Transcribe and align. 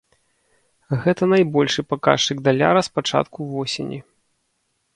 Гэта 1.03 1.23
найбольшы 1.33 1.85
паказчык 1.91 2.37
даляра 2.49 2.81
з 2.89 2.93
пачатку 2.99 3.39
восені. 3.53 3.99